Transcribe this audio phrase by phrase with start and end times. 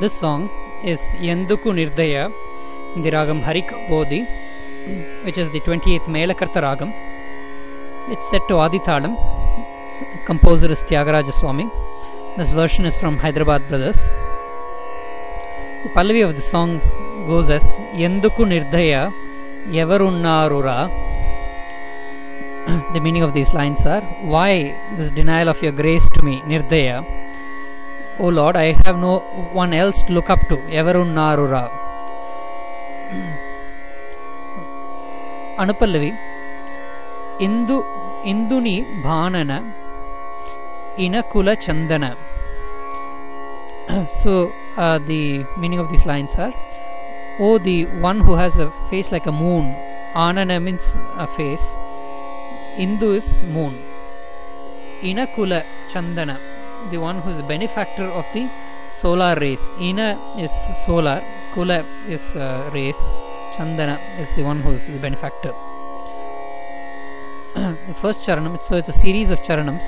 [0.00, 0.50] this song
[0.84, 2.32] is Yenduku Nirdaya
[2.96, 3.42] in the ragam
[5.24, 6.92] which is the 28th Melakarta ragam.
[8.10, 9.16] It's set to Adithalam.
[10.26, 11.70] Composer is Tyagaraja Swami.
[12.36, 13.96] This version is from Hyderabad Brothers.
[15.84, 16.80] The Pallavi of the song
[17.26, 17.62] goes as
[17.94, 19.12] Yenduku Nirdaya
[19.68, 21.01] Yavarunnarura
[22.93, 24.01] the meaning of these lines are
[24.33, 24.51] Why
[24.97, 26.97] this denial of your grace to me, Nirdaya?
[28.19, 29.19] O Lord, I have no
[29.53, 30.57] one else to look up to.
[30.77, 31.65] Yavarunnarura.
[35.63, 36.09] Anupallavi
[37.45, 37.75] into
[38.31, 39.51] ಇಂದುನಿ ಭಾನನ
[41.05, 42.05] ಇನಕುಲ Chandana
[44.21, 44.33] so
[45.09, 45.21] the
[45.61, 46.55] meaning of these lines are
[47.47, 47.77] oh the
[48.09, 49.67] one who has a face like a moon
[50.25, 50.89] ಆನನ means
[51.25, 51.67] a face
[52.76, 53.82] Indu is moon.
[55.02, 56.38] Inakula Chandana,
[56.90, 58.48] the one who is benefactor of the
[58.94, 59.62] solar rays.
[59.80, 60.52] Ina is
[60.86, 62.70] solar, Kula is uh,
[63.54, 65.52] Chandana is the one who is the benefactor.
[67.54, 69.84] the first charanam, so it's a series of charanams,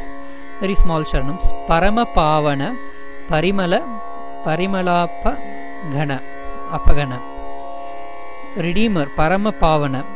[0.60, 1.44] very small charanams.
[1.66, 2.76] Parama Pavana,
[3.28, 3.80] Parimala,
[4.44, 5.38] Parimalapa
[5.90, 6.22] Ghana,
[6.70, 7.22] Apagana.
[8.56, 10.13] Redeemer, Parama Pavana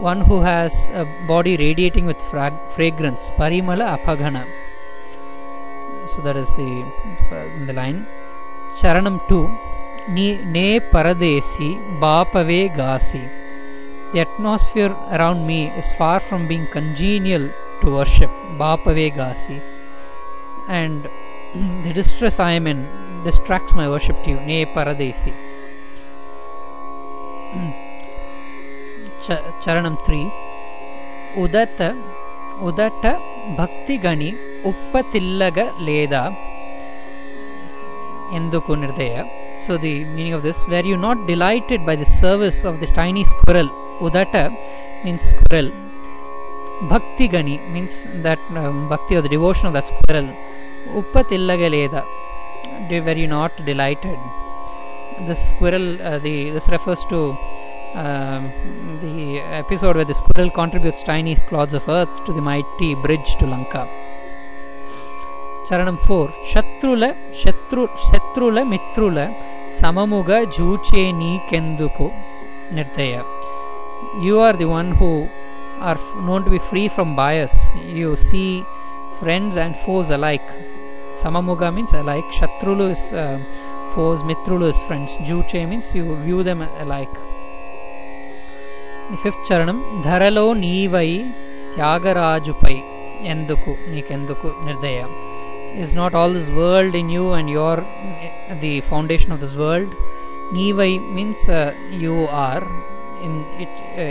[0.00, 4.44] one who has a body radiating with frag- fragrance, Parimala Apagana
[6.12, 6.70] so that is the
[7.66, 7.98] the line.
[8.80, 9.40] Charanam 2
[10.16, 11.68] ni ne paradesi
[12.04, 13.22] bapave gasi.
[14.12, 17.44] The atmosphere around me is far from being congenial
[17.80, 19.58] to worship bapave gasi.
[20.80, 21.08] And
[21.84, 22.80] the distress i am in
[23.28, 24.40] distracts my worship to you.
[24.50, 25.32] Ne paradesi
[29.64, 30.22] चरणं त्रि
[31.42, 31.80] उदत
[32.68, 33.04] ఉదట
[33.58, 34.30] భక్తిగణి
[34.64, 36.22] ఉప్పతిల్లగ లేదా
[38.34, 39.14] ఎందుకు నిర్దయ?
[39.62, 43.22] So the meaning of this were you not delighted by the service of the tiny
[43.24, 44.34] squirrel ఉదట
[45.04, 45.70] means కురల్
[46.92, 47.96] భక్తి గణి means
[48.26, 48.44] that
[48.92, 50.30] bhakti of the devotion of that squirrel
[50.94, 52.02] ఉప్పతిల్లగ లేదా
[53.08, 54.22] were you not delighted
[55.28, 55.90] this squirrel
[56.26, 57.20] the this refers to
[57.94, 58.52] um,
[59.00, 63.46] the episode where the squirrel contributes tiny clods of earth to the mighty bridge to
[63.46, 63.82] Lanka.
[65.66, 67.04] Charanam four ಶತ್ರುಲ
[67.40, 69.18] ಶತ್ರು ಶತ್ರುಲ ಮಿತ್ರುಲ
[69.80, 72.06] ಸಮಮುಗ ಜೂಚೆ ನೀಕೆಂದುಕು
[72.76, 73.12] ನಿರ್ದಯ
[74.26, 75.10] you are the one who
[75.88, 77.56] are known to be free from bias
[78.00, 78.42] you see
[79.20, 80.50] friends and foes alike
[81.22, 83.06] ಸಮಮುಗ means alike ಶತ್ರುಲು is
[83.94, 87.16] foes ಮಿತ್ರುಲು is friends ಜೂಚೆ means you view them alike
[89.23, 91.09] fifth charanam ధరలో నీవై
[91.77, 92.75] త్యాగరాజుపై
[93.33, 94.99] ఎందుకు నీకెందుకు నిర్దయ
[95.83, 97.81] is not all this world in you and you're
[98.61, 99.89] the foundation of this world
[100.57, 102.15] nivai means uh, you
[102.45, 102.63] are
[103.25, 103.33] in
[103.63, 104.05] it uh,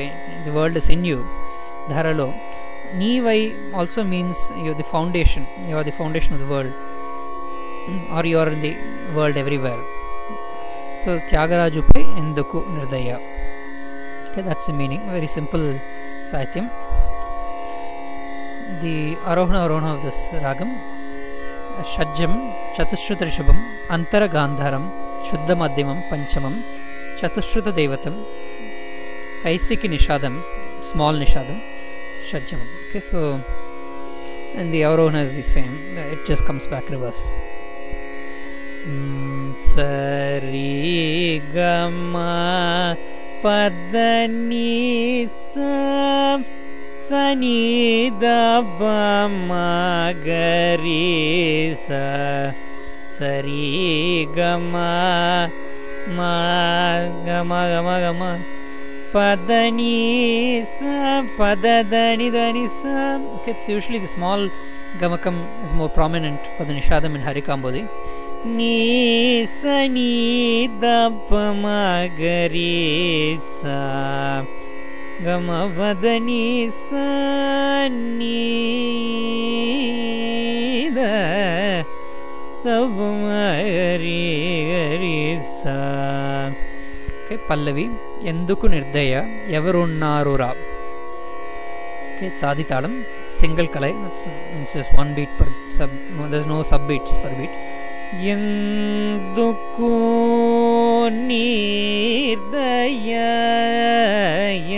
[0.47, 1.20] the world is in you
[1.91, 2.26] dharalo
[3.03, 3.41] nivai
[3.78, 6.72] also means you're the foundation you're the foundation of the world
[8.16, 8.75] or you're in the
[9.16, 9.82] world everywhere
[11.04, 13.16] so tyagaraja pai enduku nirdaya
[14.31, 15.09] Okay, that's the meaning.
[15.09, 15.79] Very simple
[16.31, 16.69] sahityam.
[18.81, 20.72] The arohana arohana of this ragam,
[21.94, 22.34] shajjam,
[22.75, 23.57] chatushrutrishabam,
[23.90, 24.91] antara gandharam,
[25.28, 26.56] shuddhamadhyamam, panchamam,
[27.19, 28.16] chatushrutta devatam,
[29.41, 30.44] kaisiki nishadam,
[30.84, 31.59] small nishadam,
[32.29, 32.67] shajjamam.
[32.90, 33.41] Okay, so
[34.53, 35.97] and the arohana is the same.
[35.97, 37.29] It just comes back reverse.
[38.85, 40.79] Mm, Sarigama.
[43.44, 45.35] பதனீச
[50.50, 51.88] சனிதபமகரீச
[53.19, 54.75] Saregama
[56.19, 58.22] மகமகம
[59.16, 60.79] பதனீச
[61.39, 62.81] பததனிதனிச
[63.51, 64.41] It's usually the small
[65.02, 65.35] gamakam
[65.66, 67.81] is more prominent for the Nishadam in Harikambodi.
[68.48, 71.28] ni sa ni dap
[71.59, 74.45] magari sa
[75.24, 76.47] ಗಮವದನಿ
[76.77, 78.30] ಸನ್ನೀದ
[82.65, 84.24] ತವಮರಿ
[84.71, 85.21] ಗರಿ
[85.59, 85.77] ಸಾ
[87.18, 87.86] okay పల్లవి
[88.24, 89.22] ఎందుకు నిర్దయ
[89.59, 90.51] ఎవరున్నారురా
[92.09, 92.95] okay సాధితాళం
[93.41, 93.95] single Kalai
[94.74, 95.97] just one beat per sub
[96.34, 97.56] there no sub beats per beat
[98.34, 99.94] எந்துக்கு
[101.29, 103.11] நீர்தய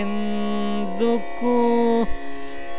[0.01, 1.55] எந்துக்கு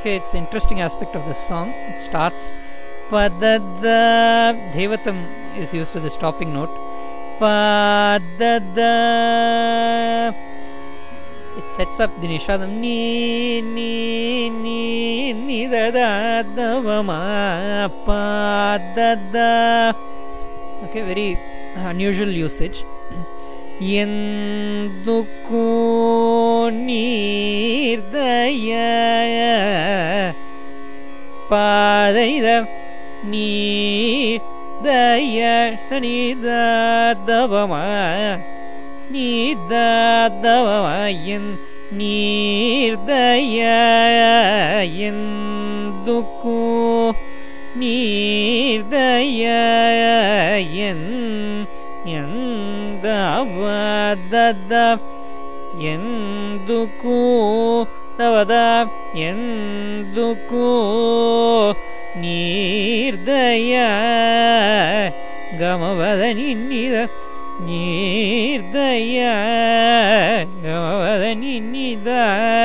[0.03, 1.69] Okay, it's an interesting aspect of this song.
[1.91, 2.45] It starts
[3.11, 3.99] Padada
[4.75, 5.19] Devatam
[5.63, 6.75] is used to the stopping note.
[7.41, 8.95] Padada
[11.61, 17.21] It sets up the Nishadam Ni Ni Ni Ni Da Da Da Ma
[18.07, 19.53] Padada
[20.92, 21.28] Okay, very
[21.92, 22.80] unusual usage.
[24.02, 25.66] ఎందుకు
[26.86, 28.70] నీర్దయ
[31.52, 32.48] పాదనిద
[33.34, 34.60] నీదయ
[35.88, 37.74] సనిదవమ
[40.20, 41.50] నీదవమయన్
[42.00, 43.60] நீர்தய
[45.10, 46.58] ఎందుకు
[49.73, 51.07] நீர்தயன்
[52.15, 54.73] எந்த அவதத
[55.93, 57.19] ఎందుకు
[58.19, 58.55] తవద
[59.29, 60.67] ఎందుకు
[62.23, 63.75] నీర్దయ
[65.63, 66.97] గమవద నిన్నిద
[67.61, 69.19] నీర్దయ
[70.65, 72.09] గమవద నిన్నిద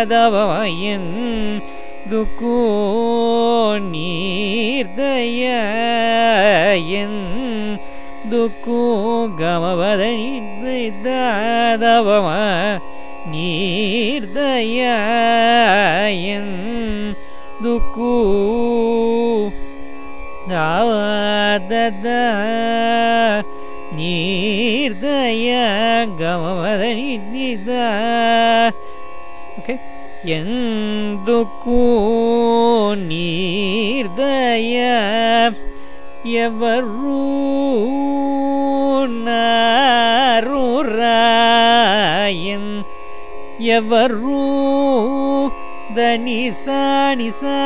[0.06, 1.12] దవయన్
[2.12, 2.58] துக்கோ
[3.80, 5.44] நீர்தய
[8.32, 8.82] துக்கோ
[9.40, 10.04] கமவத
[10.68, 12.28] நிர்தவம
[13.32, 14.82] நீர்தய
[17.64, 18.16] துக்கோ
[20.50, 22.08] தாவத
[23.98, 25.50] நீர்தய
[26.20, 26.84] கமவத
[27.32, 27.72] நிர்த
[30.30, 31.82] ఎందుకు
[33.08, 34.78] నీర్దయ
[36.40, 37.20] ఎవరు
[41.40, 42.72] నారురాయన్
[43.78, 44.42] ఎవరు
[45.98, 47.62] దనిసానిసా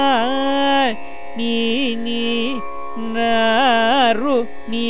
[1.38, 1.56] నీ
[1.98, 2.24] నీ
[3.16, 4.38] నారు
[4.70, 4.88] నీ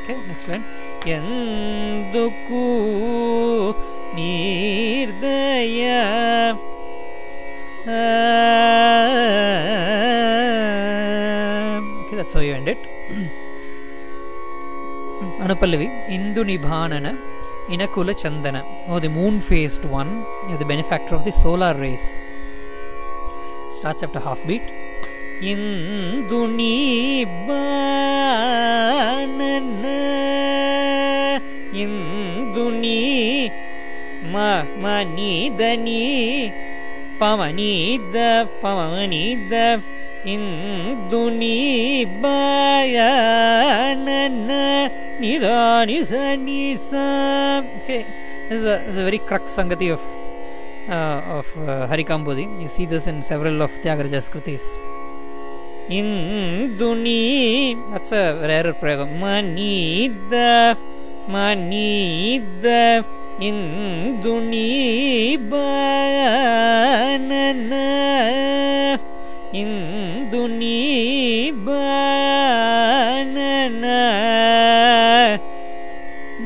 [0.09, 0.65] ನೆಕ್ಸ್ಟ್ ಲೈನ್
[1.09, 1.31] ಎನ್
[2.27, 2.63] ಹೊಕ್ಕು
[4.19, 5.83] ನೀರ್ದಯ
[11.99, 12.83] okay, that's how you end it
[15.45, 17.09] ಅನುಪಲ್ಲವಿ ಇಂದು ನಿಭಾನನ
[17.75, 18.57] ಇನಕುಲ ಚಂದನ
[18.91, 20.11] ಓ the moon faced one
[20.61, 22.09] the benefactor of the solar race
[23.79, 24.69] starts after half beat
[25.53, 27.49] ಇಂದು ನಿಬ್ಬ
[31.83, 33.01] இந்துனி
[34.35, 36.03] மமனிதனி
[37.21, 38.17] பவனித
[38.63, 39.55] பவனித
[40.35, 41.57] இந்துனி
[42.23, 43.31] பயனன
[45.21, 46.25] niranisa
[47.77, 48.05] okay
[48.49, 50.03] this is, a, this is a very crux sangati of
[50.89, 54.67] uh, of uh, harikambodi you see this in several of tyagaraja's kritis
[55.99, 57.23] induni
[57.91, 60.51] that's a rarer prayogam manida
[61.29, 63.03] மனித
[63.41, 64.41] இந்துணீபன
[69.53, 70.57] இந்துணீபன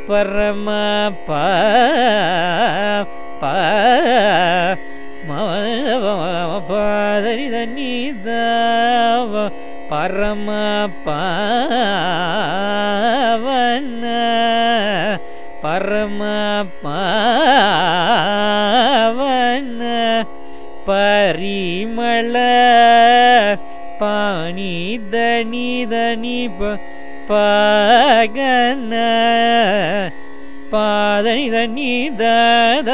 [0.07, 0.67] பரம
[1.27, 1.43] பா
[10.09, 10.49] பரம
[11.05, 12.05] பாவன
[15.63, 16.21] பரம
[16.83, 17.01] பாவன
[20.87, 22.35] பரிமள
[24.01, 24.73] பாணி
[25.13, 26.39] தனி தனி
[27.29, 28.93] பகன
[30.71, 32.89] பாதனி தனி தத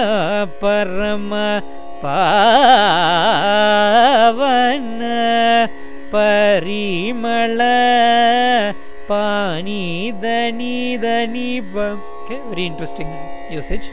[0.60, 1.32] பரம
[2.04, 3.46] பாவன
[6.16, 7.62] பரிமள
[9.10, 9.84] பாணி
[10.24, 11.50] தனி தனி
[12.28, 13.10] okay very interesting
[13.60, 13.88] usage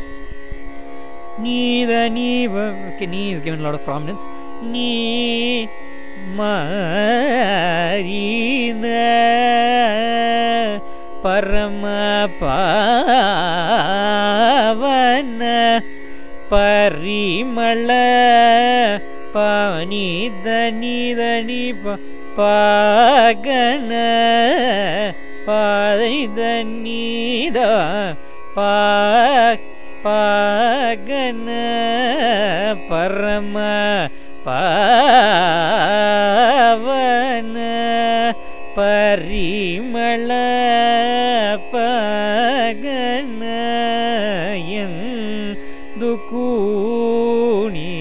[1.45, 4.25] நீத நீ okay நீ is given a lot of prominence
[4.73, 4.91] நீ
[6.39, 8.87] மாரின
[11.25, 11.85] பரம
[14.53, 15.43] பாவன
[16.53, 17.91] பரிமள
[19.37, 20.07] பாணி
[20.47, 21.63] தனி தனி
[22.37, 23.93] பாகன
[25.47, 27.73] பாதைதன்னீதா
[28.57, 28.71] பா
[30.05, 31.49] பாகன
[32.89, 33.57] பரம
[36.87, 37.59] பாவன
[38.77, 40.31] பரிமள
[41.75, 43.43] பகன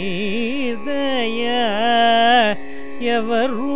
[0.04, 1.42] துக்கூணீர்தய
[3.12, 3.71] எவரு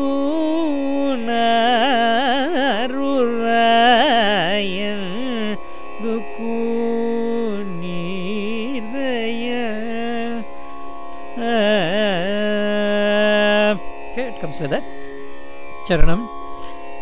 [15.87, 16.21] Charanam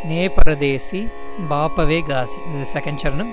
[0.03, 1.09] Ne Paradesi
[1.49, 2.39] Bapave Gasi.
[2.51, 3.29] This is the second Charanam.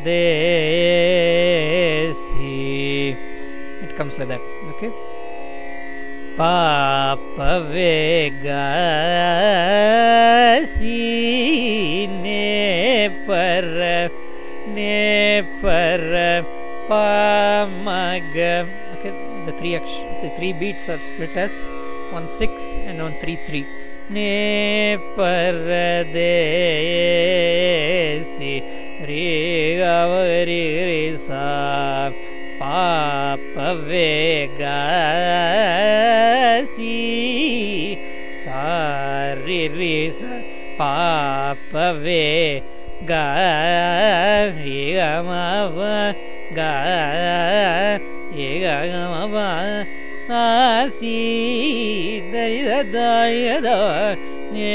[3.83, 4.41] It comes like that.
[4.75, 4.91] Okay.
[6.39, 8.65] पाप वेगा
[10.73, 12.49] सीने
[13.29, 13.69] पर
[14.75, 16.01] ने पर
[16.87, 18.35] pamag
[18.93, 19.13] okay
[19.45, 19.75] the three
[20.23, 21.53] the three beats are split as
[22.11, 22.51] one six
[22.87, 23.65] and one three three.
[24.15, 25.93] ne paradesi
[29.07, 29.27] re
[29.79, 31.43] gavari re sa
[32.63, 33.67] पापवेगासी
[38.43, 40.21] सारिरि स
[40.79, 42.23] पापवे
[43.09, 45.77] गमव
[48.63, 49.35] गमव
[50.39, 51.19] आसी
[52.31, 53.67] दरिदायद
[54.53, 54.73] ने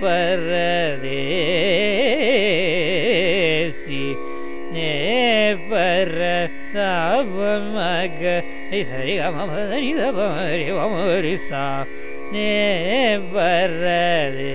[0.00, 1.20] परदे
[6.74, 8.42] மக
[8.82, 11.84] சரி கம சரி தபரி மரி சா.
[12.32, 14.46] நே பரதேசி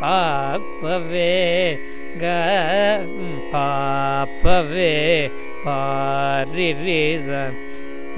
[0.00, 1.78] பாப்பவே.
[2.20, 2.24] க
[3.52, 5.30] பாப்பவே.
[5.64, 7.56] பாரிசன்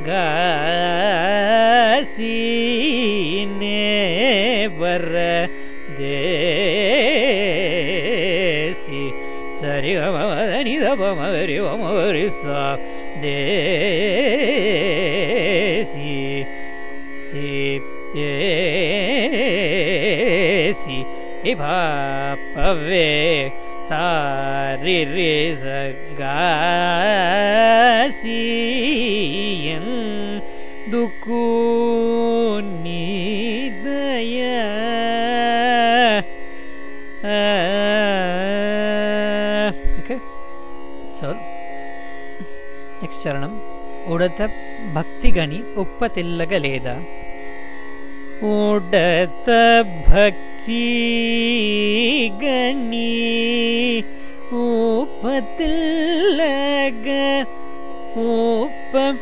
[0.07, 0.11] க.
[21.61, 23.09] भापवे
[23.91, 25.33] सारि रे
[28.51, 29.93] सगासियन्
[30.93, 31.43] दुःखो
[32.85, 34.37] निदय
[40.01, 40.19] okay
[41.21, 41.29] so
[43.03, 43.53] next charanam
[44.13, 44.43] உடத்த
[44.95, 46.89] பக்திகணி உப்ப தில்லகலேத
[48.53, 49.49] உடத்த
[50.09, 50.50] பக்தி
[51.93, 53.09] தீகணி
[54.61, 55.57] ஊப்பத்தில்லக
[58.27, 59.21] ஊப்பம்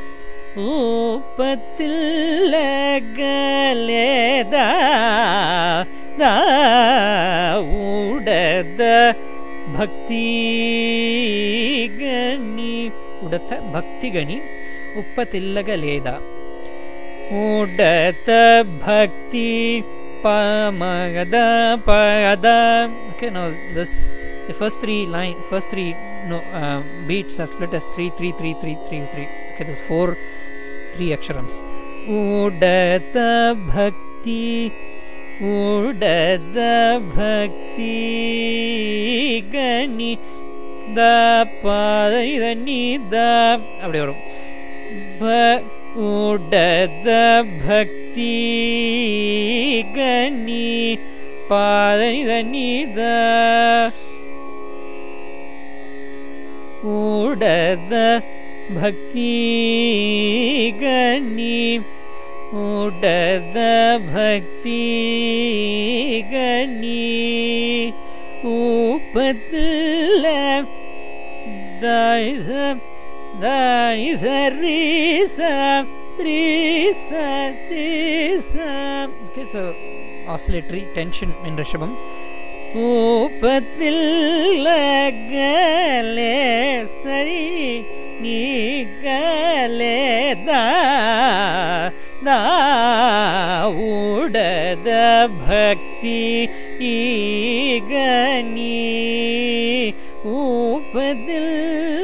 [3.49, 4.67] ஊப்பத்தில்லகலேதா
[7.85, 8.83] உடத
[11.31, 12.75] பக்திகணி
[13.25, 14.39] உடத்த பக்திகணி
[14.95, 16.17] உப்பத்தில்லகலேதா
[17.45, 18.29] உடத
[18.85, 19.49] பக்தி
[20.23, 20.39] pa
[20.83, 21.45] magada
[21.89, 22.57] pagada
[23.13, 23.93] okay now this
[24.49, 25.91] the first three line first three
[26.31, 29.29] no uh, beats are split as three three three three three three.
[29.53, 30.09] Okay there's four
[30.95, 31.57] three aksharams.
[32.09, 33.31] Udata
[33.71, 34.73] bhakti
[35.41, 36.75] udada
[37.15, 37.95] bhakti
[39.55, 40.13] gani
[40.99, 41.15] da
[41.63, 42.83] pada ni
[43.15, 43.31] da
[43.83, 44.23] அப்படியே வரும்
[45.21, 45.23] ப
[46.09, 47.09] உடத
[47.65, 48.08] bhakti.
[49.96, 50.98] ಗಣಿ
[51.50, 52.02] ಪಾದ
[52.52, 53.00] ನಿ the
[56.86, 57.94] ಉಡದ
[58.76, 59.34] ಭಕ್ತಿ
[60.82, 61.78] ಗಣಿ
[62.56, 63.58] ಉಡದ
[64.14, 64.82] ಭಕ್ತಿ
[66.34, 67.06] ಗಣಿ
[68.46, 69.54] ಉಪದ
[71.82, 72.50] ದಾನಿ ಸ
[73.42, 74.10] ದಾನಿ
[79.37, 79.57] இட்ஸ்
[80.27, 81.95] ஆசிலேட்டரி டென்ஷன் என்ற ஷபம்
[82.75, 84.17] ஊப்பத்தில்
[87.03, 87.85] சரி
[88.23, 88.99] நீக்கலே
[94.27, 94.89] தாடத
[95.49, 96.49] பக்தி
[96.81, 97.95] ஈகனி.
[100.25, 101.98] ஊப்பத்தில்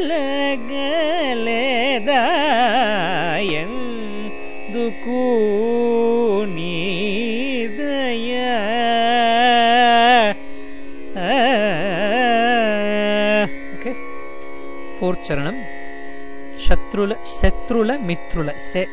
[15.25, 15.65] ఉచ్చారణం
[16.69, 18.87] శత్రుల శత్రుల మిత్రుల సే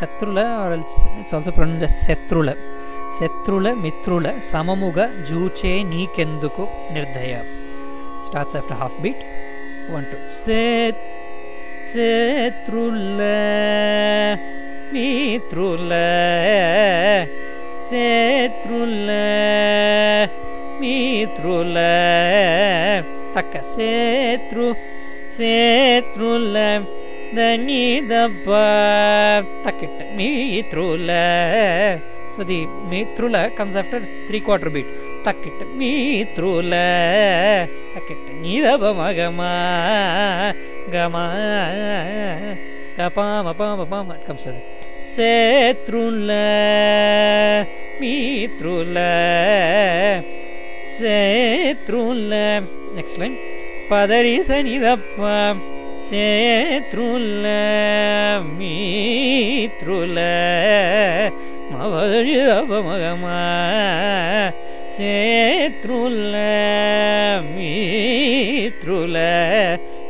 [0.00, 0.38] శత్రుల
[2.06, 2.50] శత్రుల.
[3.20, 7.38] శత్రుల మిత్రుల సమముగా జూచే నీకెందుకు నిర్దయ.
[8.26, 9.22] Starts after half beat
[9.90, 10.16] one two
[11.92, 13.20] శత్రుల
[14.92, 15.92] మిత్రుల
[17.90, 19.10] శత్రుల
[20.80, 21.78] మిత్రుల.
[23.36, 24.74] తక్క శత్రు
[25.36, 26.86] Mitrula Setrula Mitrula Takka.
[26.86, 26.86] Setru Setrula
[27.34, 28.64] Danidapa
[29.64, 30.14] Takit.
[30.16, 32.00] Mitrula
[32.36, 34.86] So the Mitrula comes after three quarter beat.
[35.24, 35.66] Takit.
[35.76, 38.18] Mitrula Takit.
[38.40, 39.50] நீதப மகமா
[40.92, 41.24] கமா
[42.98, 44.44] கபாம பாம பாம It comes
[45.16, 46.30] சேத்ருல
[48.00, 48.98] மீத்ருல
[50.98, 52.34] சேத்ருல
[52.98, 53.49] நெக்ஸ்ட் லைன்
[53.90, 55.20] பதரி சனிதப்ப
[56.08, 57.46] சேத்ருல
[58.58, 60.18] மீத்ருல
[61.72, 63.38] மவரி தப மகமா
[64.98, 66.36] சேத்ருல
[67.54, 69.16] மீத்ருல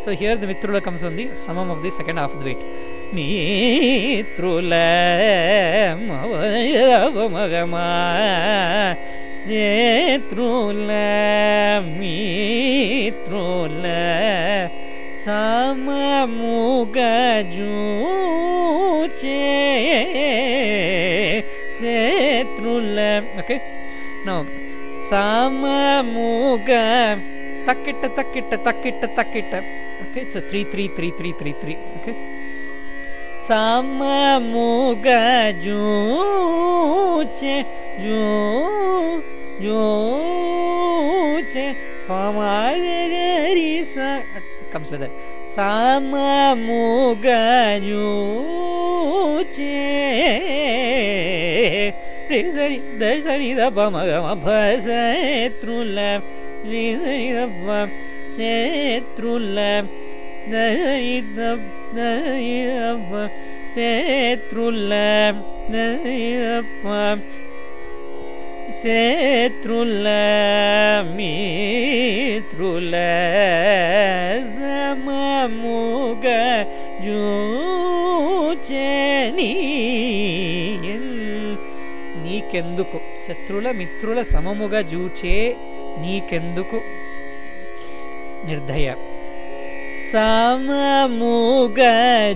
[0.05, 2.61] So here the Mitrula comes on the summum of the second half of the beat.
[9.51, 10.91] ಶತ್ರುಲ
[12.01, 13.85] ಮಿತ್ರುಲ
[16.33, 17.77] ಸಮಮುಗಜು
[21.79, 22.99] ಶತ್ರುಲ
[23.41, 23.57] ಓಕೆ
[24.27, 24.45] ನಾವು
[25.11, 26.71] ಸಮಮುಗ
[27.69, 29.53] ತಕ್ಕಿಟ್ಟ ತಕ್ಕಿಟ್ಟ ತಕ್ಕಿಟ್ಟ ತಕ್ಕಿಟ್ಟ
[30.05, 32.15] okay it's three three three three three three okay
[33.51, 34.63] ಸಮಮುಗಜೂ
[38.03, 38.21] ಜೂ
[39.63, 41.67] ಜೋಚೆ
[42.09, 43.97] ಪಮಗರಿ ಸ
[44.73, 45.07] ಕಮ್ಸ್ ವಿತ್
[45.57, 46.15] ಸಮ
[46.67, 47.27] ಮುಗ
[47.87, 49.75] ಜೋಚೆ
[52.31, 54.35] ರಿ ಸರಿ ದ ಸರಿ ದ ಪಮಗ ಮ
[54.87, 55.99] ಶತ್ರುಲ
[56.71, 57.79] ರಿ ಸರಿ ದ ಪ
[58.37, 59.59] ಶತ್ರುಲ
[60.53, 61.39] ದ ಸರಿ ದ
[61.97, 61.99] ದ
[63.09, 63.11] ಪ
[63.77, 64.93] ಶತ್ರುಲ
[65.73, 65.75] ದ
[66.83, 66.85] ಪ
[68.83, 70.09] శత్రుల
[71.17, 72.95] మిత్రుల
[74.57, 76.27] సమముగ
[77.05, 79.53] జూచని.
[82.25, 85.57] నీకెందుకు శత్రుల మిత్రుల సమముగా జూచే
[85.99, 86.81] నీకెందుకు
[88.47, 88.95] నిర్ధయ
[90.13, 91.81] సమముగ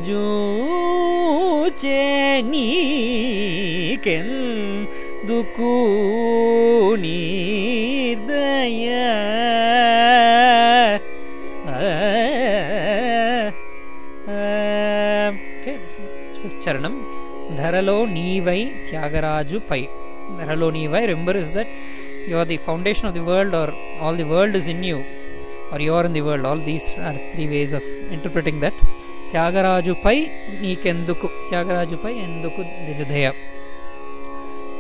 [0.08, 2.00] జూచే
[2.40, 4.93] నీకెందు
[5.28, 7.14] ದುಕೂನೀರ್ದಯ
[16.40, 16.94] ಫಿಫ್ತ್ ಚರಣಂ
[17.60, 19.82] ಧರಲೋ ನೀವೈ ತ್ಯಾಗರಾಜು ಪೈ
[20.40, 21.72] ಧರಲೋ ನೀವೈ remember is that
[22.30, 24.98] you are the foundation of the world are all the world is in you
[25.72, 26.44] or you are in the world.
[26.44, 27.84] All these are three ways of
[28.16, 28.74] interpreting that.
[29.32, 30.18] Tyagarajupai,
[30.62, 31.28] Nikenduku.
[31.50, 33.32] Tyagarajupai, Enduku, the Hridaya.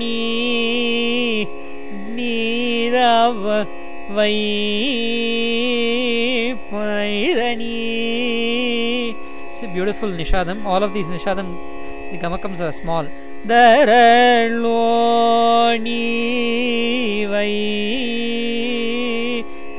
[0.00, 0.18] நீ
[2.16, 3.46] நீரவ
[4.16, 4.34] வை
[6.72, 7.80] Pairani.
[9.52, 10.64] It's a beautiful nishadam.
[10.64, 11.48] All of these nishadam,
[12.10, 13.04] the gamakams are small.
[13.50, 14.46] Daraloni
[17.32, 17.52] vai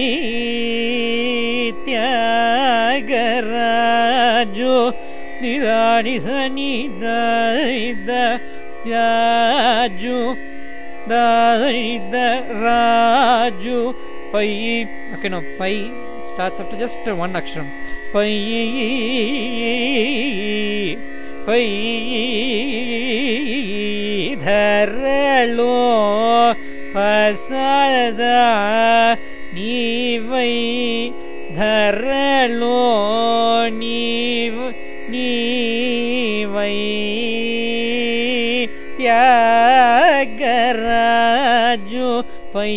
[5.42, 6.72] निराणि सनि
[11.10, 12.16] दारिद
[12.66, 13.80] राजु
[14.34, 14.50] पै
[15.16, 15.76] okay no पै
[16.27, 17.69] pi starts after just one ಅಕ್ಷರಂ
[18.13, 18.31] pi
[21.47, 21.65] pi
[24.45, 25.75] ಧರಳೋ
[26.95, 28.25] ಫಸದ
[29.57, 30.53] ನೀವೈ
[31.57, 32.79] ಧರಳೋ
[33.81, 34.61] ನೀವ್
[35.15, 36.77] ನೀವೈ
[40.75, 42.09] Thyagaraju
[42.53, 42.73] pi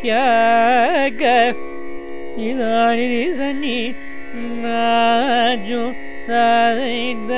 [0.00, 1.22] ತ್ಯಾಗ
[2.38, 3.78] ನಿದಾನಿರಿಸ ನಿ
[4.64, 5.82] ರಾಜು
[6.28, 7.32] ದಾದ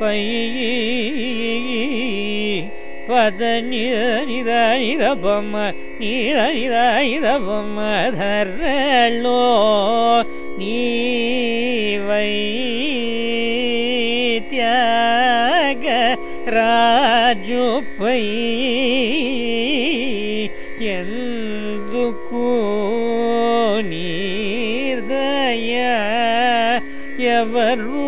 [0.00, 0.22] ಪೈ
[3.08, 3.96] ಪದ ನಿದ
[4.28, 5.56] ನಿದ ನಿದ ಬೊಮ್ಮ
[6.00, 7.78] ನಿದ ನಿದ ನಿದ ಬೊಮ್ಮ
[8.18, 9.42] ಧರಳೋ
[10.58, 12.32] ನೀವೈ
[14.50, 15.86] ತ್ಯಾಗ
[16.48, 17.64] ರಾಜು
[17.98, 18.22] ಪೈ
[20.90, 21.29] ಎಂದುಕೂ
[27.41, 28.00] ever